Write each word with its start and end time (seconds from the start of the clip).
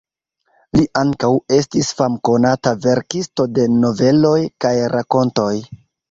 Li 0.77 0.83
ankaŭ 0.99 1.27
estis 1.57 1.89
famkonata 1.99 2.73
verkisto 2.85 3.45
de 3.57 3.65
noveloj 3.83 4.39
kaj 4.65 4.73
rakontoj. 4.95 5.51